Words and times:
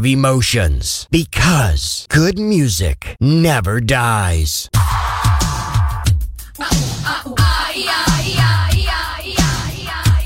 of 0.00 0.06
emotions. 0.06 1.06
Because 1.10 2.06
good 2.08 2.38
music 2.38 3.16
never 3.20 3.80
dies. 3.82 4.70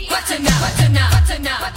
What's 0.09 0.31
enough? 0.31 0.61
What's 0.61 0.81
enough? 0.81 1.13
What's 1.13 1.39
enough? 1.39 1.74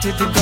to 0.00 0.12
the 0.12 0.37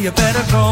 you 0.00 0.10
better 0.12 0.42
go 0.50 0.71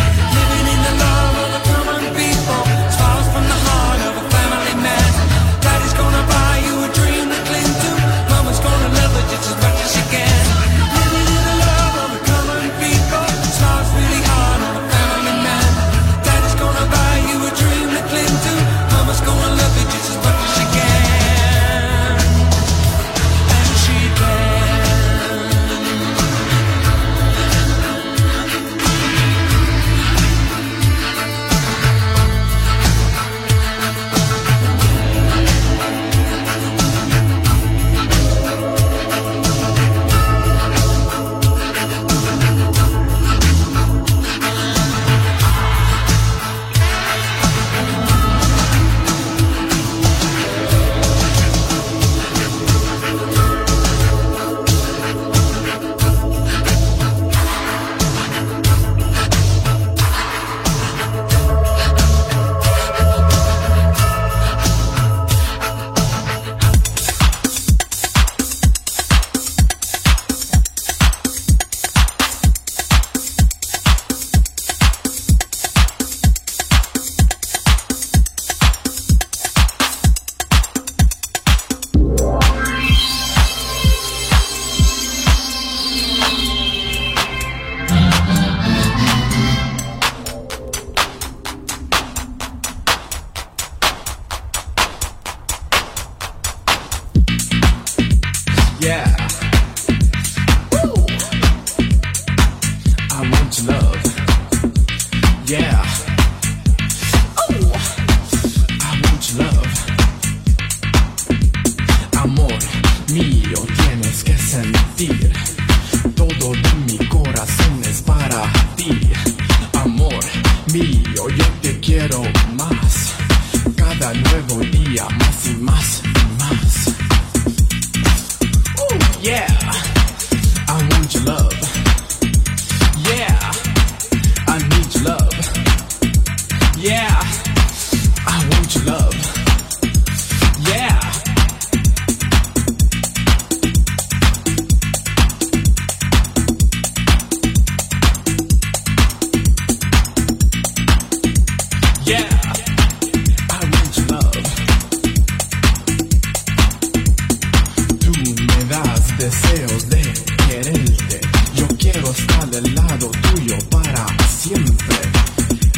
deseos 159.31 159.89
de 159.89 160.01
quererte. 160.47 161.21
Yo 161.55 161.67
quiero 161.77 162.11
estar 162.11 162.49
del 162.49 162.75
lado 162.75 163.09
tuyo 163.33 163.57
para 163.69 164.05
siempre. 164.29 164.97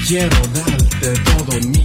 Quiero 0.08 0.38
darte 0.54 1.14
todo 1.20 1.60
mi 1.70 1.83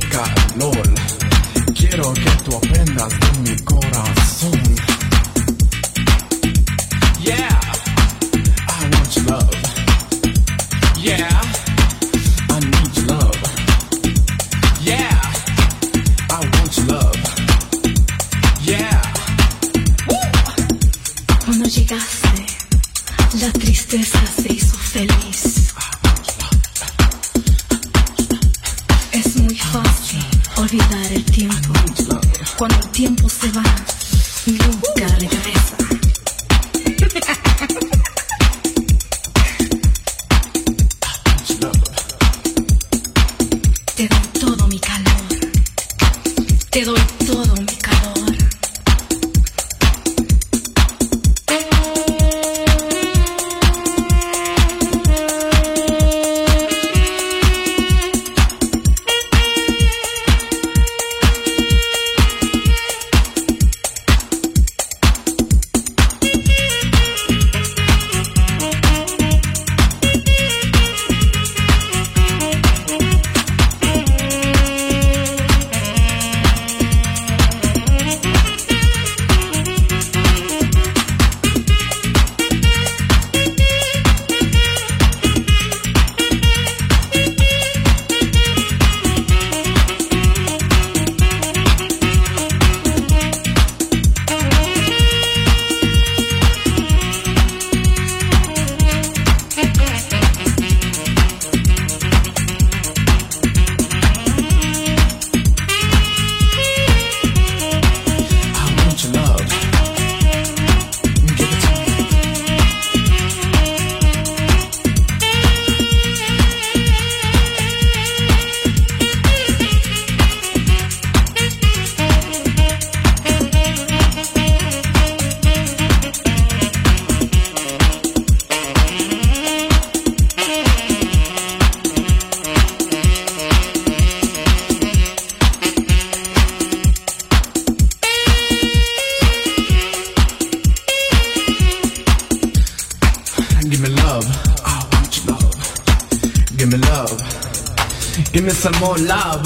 more 148.81 148.99
love. 148.99 149.45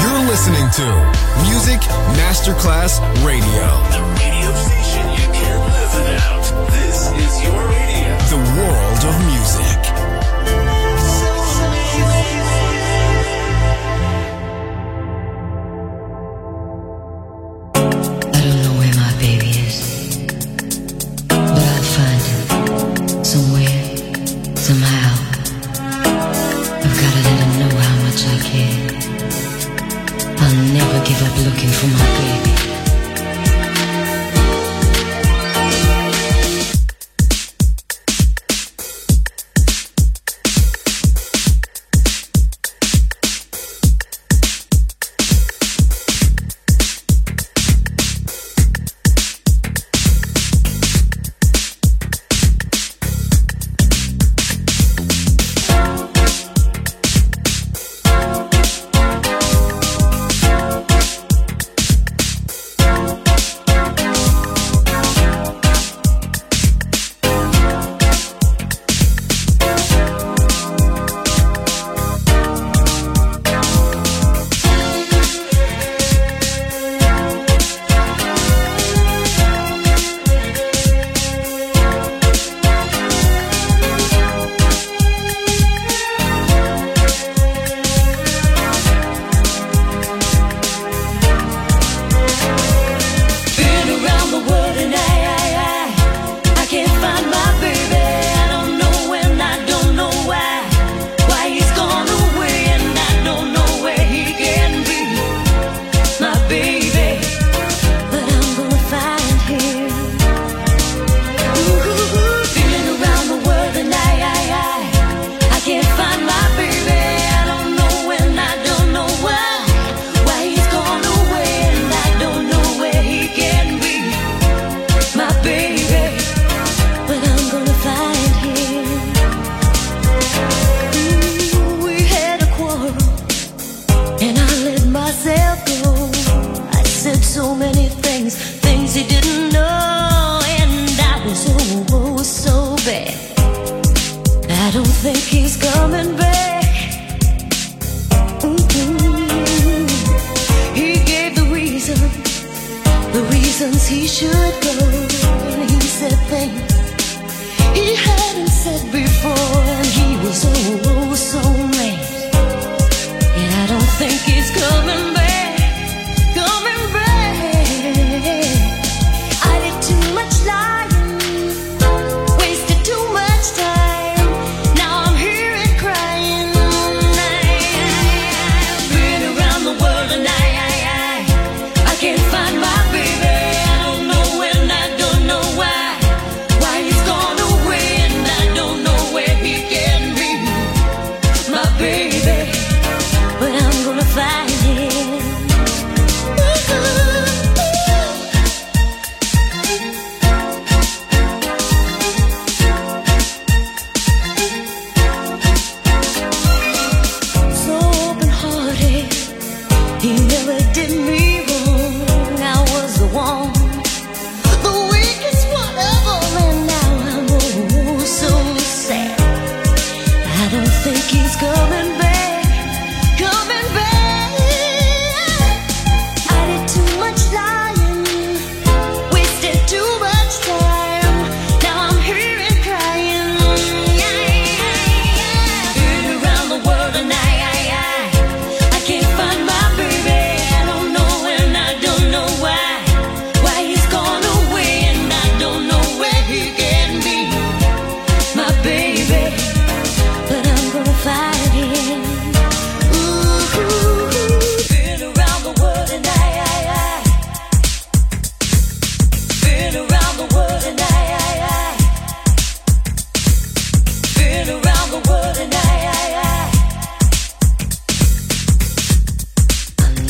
You're 0.00 0.24
listening 0.30 0.68
to 0.78 0.86
Music 1.42 1.80
Masterclass 2.14 3.00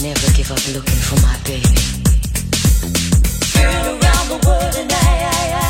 never 0.02 0.32
give 0.32 0.50
up 0.50 0.58
looking 0.74 0.94
for 0.94 1.16
my 1.20 1.36
baby. 1.44 1.76
Girl 3.52 3.98
around 3.98 4.28
the 4.28 4.40
world 4.46 4.74
and 4.76 4.90
I, 4.90 4.96
I, 4.96 5.66
I. 5.66 5.69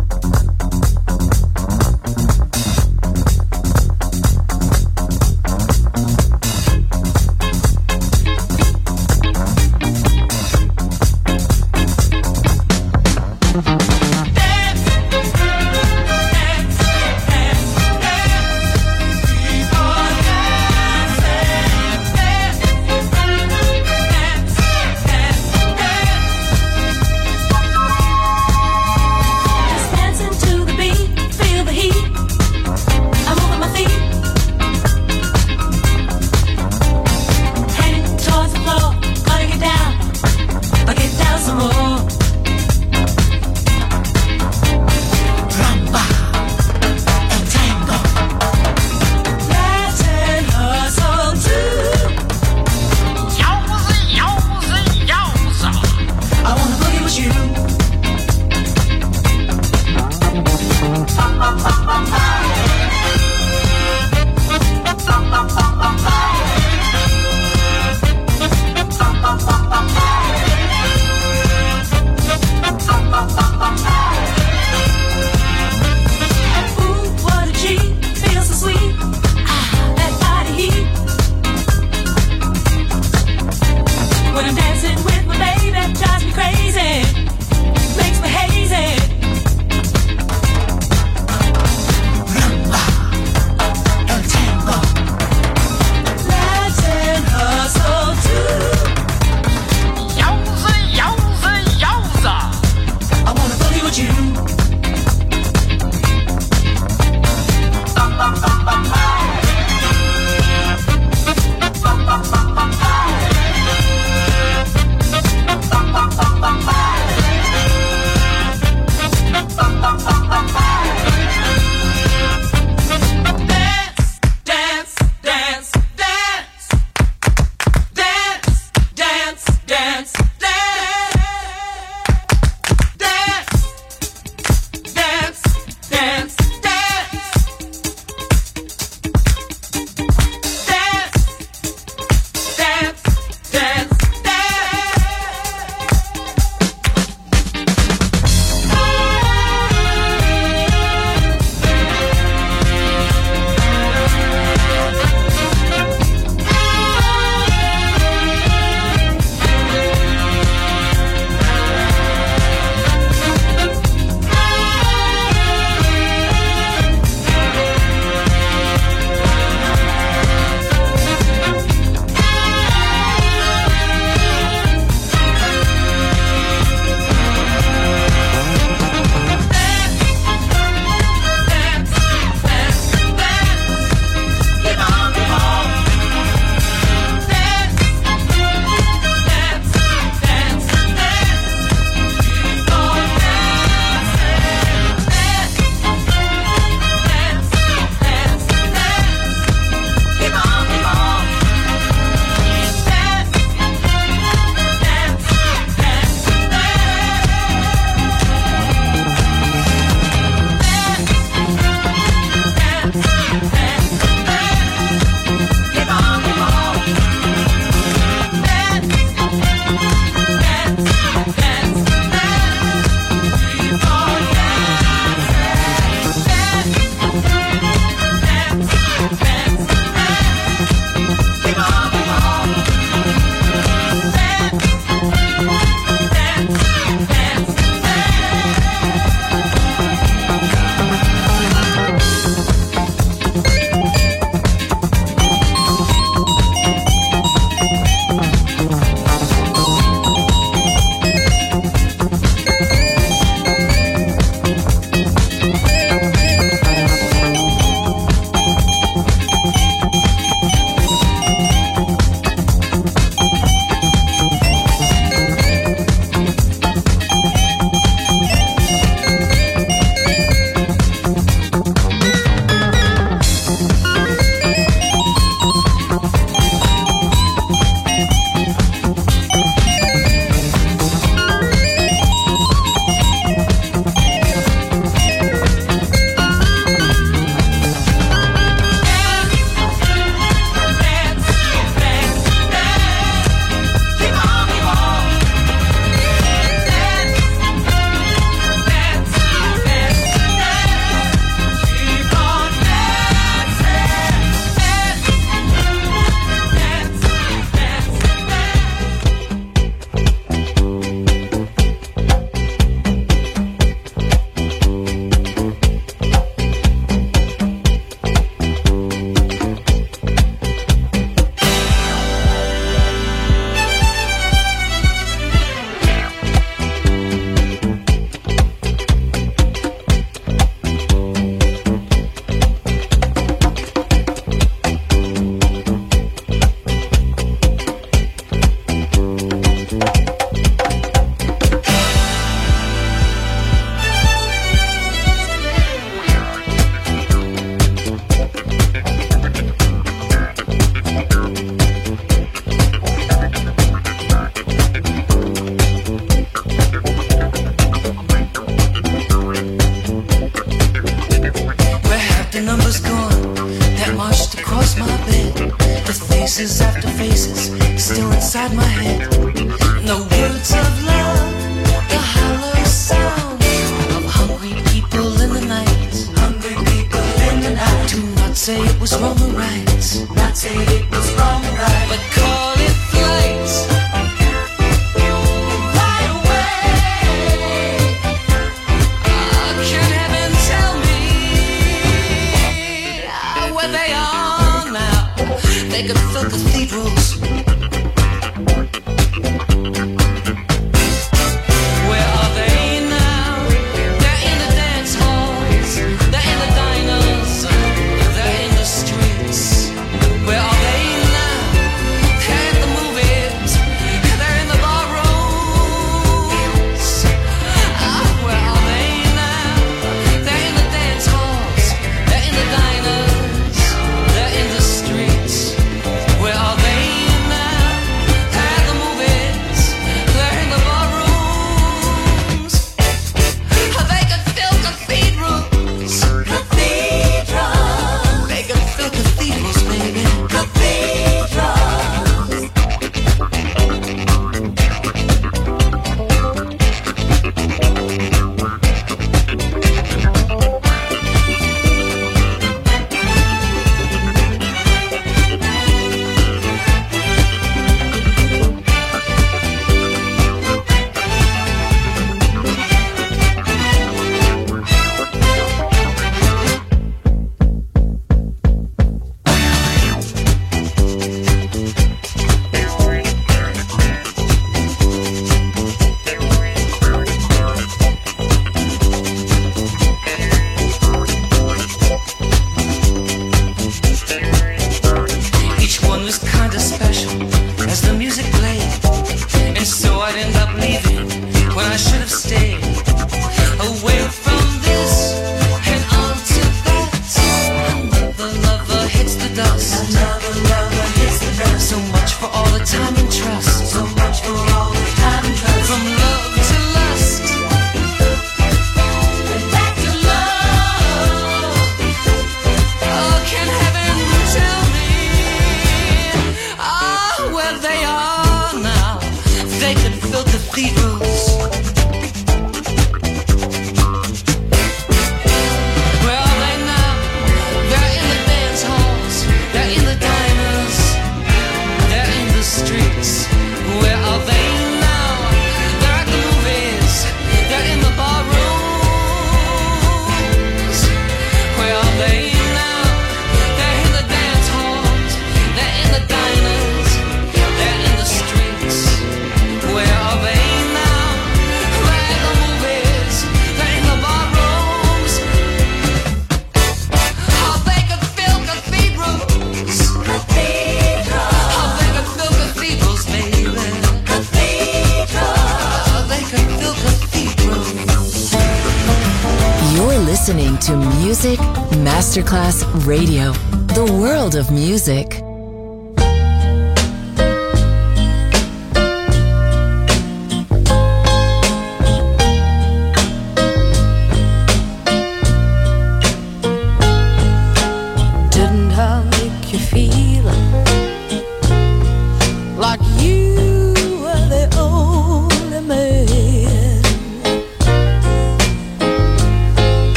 Leaving 490.71 491.09
when 491.55 491.65
I 491.65 491.75
should 491.75 491.99
have 491.99 492.11
stayed. 492.11 493.40